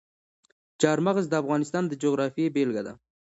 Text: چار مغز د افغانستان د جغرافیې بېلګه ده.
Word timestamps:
چار 0.81 0.97
مغز 1.05 1.25
د 1.29 1.33
افغانستان 1.41 1.83
د 1.87 1.93
جغرافیې 2.03 2.53
بېلګه 2.55 2.81
ده. 2.87 2.93